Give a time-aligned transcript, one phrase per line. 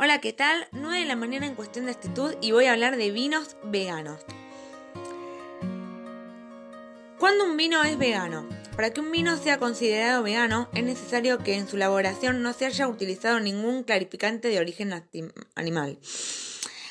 [0.00, 0.68] Hola, ¿qué tal?
[0.70, 4.24] 9 de la mañana en cuestión de actitud y voy a hablar de vinos veganos.
[7.18, 8.48] ¿Cuándo un vino es vegano?
[8.76, 12.66] Para que un vino sea considerado vegano es necesario que en su elaboración no se
[12.66, 14.94] haya utilizado ningún clarificante de origen
[15.56, 15.98] animal.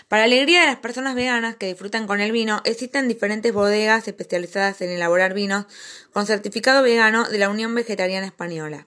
[0.10, 4.82] Para alegría de las personas veganas que disfrutan con el vino, existen diferentes bodegas especializadas
[4.82, 5.66] en elaborar vinos
[6.12, 8.86] con certificado vegano de la Unión Vegetariana Española.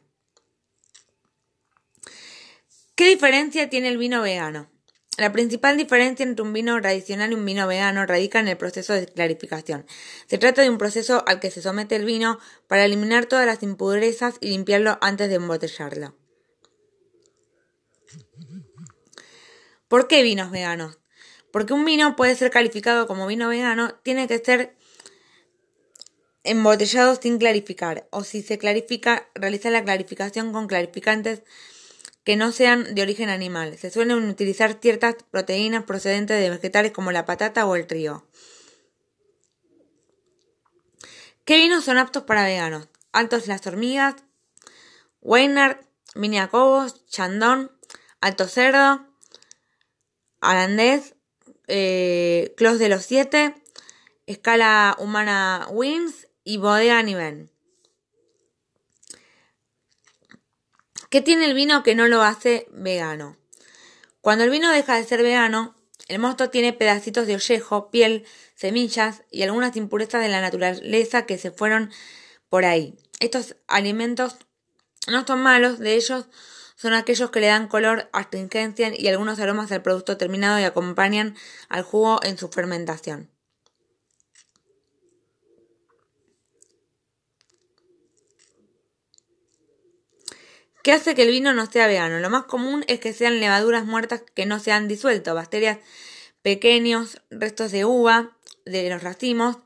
[3.01, 4.69] ¿Qué diferencia tiene el vino vegano?
[5.17, 8.93] La principal diferencia entre un vino tradicional y un vino vegano radica en el proceso
[8.93, 9.87] de clarificación.
[10.27, 13.63] Se trata de un proceso al que se somete el vino para eliminar todas las
[13.63, 16.15] impurezas y limpiarlo antes de embotellarlo.
[19.89, 20.99] ¿Por qué vinos veganos?
[21.51, 24.77] Porque un vino puede ser calificado como vino vegano, tiene que ser
[26.45, 31.45] embotellado sin clarificar, o si se clarifica, realiza la clarificación con clarificantes
[32.25, 33.77] que no sean de origen animal.
[33.79, 38.25] Se suelen utilizar ciertas proteínas procedentes de vegetales como la patata o el trigo.
[41.45, 42.89] ¿Qué vinos son aptos para veganos?
[43.13, 44.17] Altos las hormigas,
[45.21, 45.81] Weiner,
[46.15, 47.73] Miniacobos, Chandon,
[48.21, 49.07] Alto Cerdo,
[50.41, 51.15] Alandés,
[51.67, 53.55] eh, Clos de los Siete,
[54.27, 57.51] Escala Humana Wins y Bodega Niven.
[61.11, 63.37] ¿Qué tiene el vino que no lo hace vegano?
[64.21, 65.75] Cuando el vino deja de ser vegano,
[66.07, 71.37] el mosto tiene pedacitos de ollejo, piel, semillas y algunas impurezas de la naturaleza que
[71.37, 71.91] se fueron
[72.49, 72.97] por ahí.
[73.19, 74.37] Estos alimentos
[75.09, 76.27] no son malos, de ellos
[76.77, 81.35] son aquellos que le dan color, astringencia y algunos aromas al producto terminado y acompañan
[81.69, 83.29] al jugo en su fermentación.
[90.83, 92.21] ¿Qué hace que el vino no sea vegano?
[92.21, 95.79] Lo más común es que sean levaduras muertas que no se han disuelto, bacterias
[96.43, 99.59] pequeños, restos de uva, de los racimos,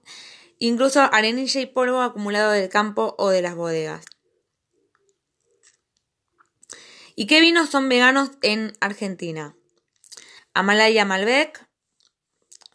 [0.59, 4.05] incluso arenilla y polvo acumulado del campo o de las bodegas.
[7.17, 9.55] ¿Y qué vinos son veganos en Argentina?
[10.53, 11.65] Amalaya Malbec,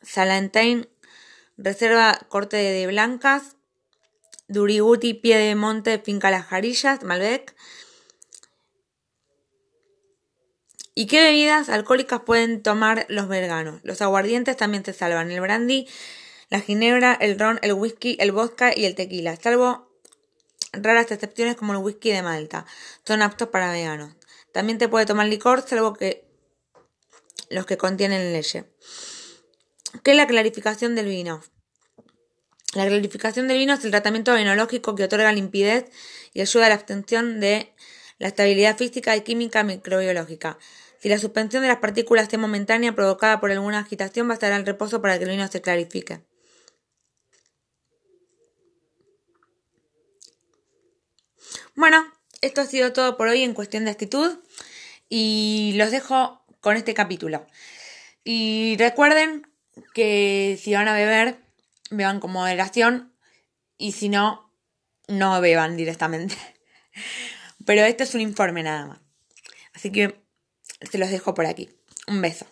[0.02, 0.88] Salantain
[1.58, 3.58] Reserva Corte de Blancas,
[4.48, 7.54] Duriguti Pie de Monte Finca Las Jarillas, Malbec,
[11.00, 13.80] ¿Y qué bebidas alcohólicas pueden tomar los veganos?
[13.84, 15.32] Los aguardientes también se salvan.
[15.32, 15.88] El brandy,
[16.50, 19.98] la ginebra, el ron, el whisky, el vodka y el tequila, salvo
[20.74, 22.66] raras excepciones como el whisky de Malta.
[23.08, 24.14] Son aptos para veganos.
[24.52, 26.28] También te puede tomar licor, salvo que
[27.50, 28.66] los que contienen leche.
[30.04, 31.42] ¿Qué es la clarificación del vino?
[32.74, 35.86] La clarificación del vino es el tratamiento enológico que otorga limpidez
[36.34, 37.74] y ayuda a la abstención de
[38.18, 40.60] la estabilidad física y química microbiológica.
[41.00, 45.02] Si la suspensión de las partículas es momentánea provocada por alguna agitación, bastará el reposo
[45.02, 46.22] para que el vino se clarifique.
[51.76, 52.06] Bueno,
[52.42, 54.40] esto ha sido todo por hoy en cuestión de actitud
[55.08, 57.48] y los dejo con este capítulo.
[58.26, 59.48] Y recuerden
[59.94, 61.40] que si van a beber,
[61.90, 63.14] beban con moderación
[63.78, 64.52] y si no,
[65.08, 66.36] no beban directamente.
[67.66, 69.00] Pero este es un informe nada más.
[69.74, 70.22] Así que
[70.82, 71.70] se los dejo por aquí.
[72.08, 72.46] Un beso.